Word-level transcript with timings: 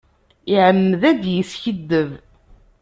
Iεemmed 0.51 1.01
ad 1.11 1.17
d-yeskiddeb. 1.21 2.09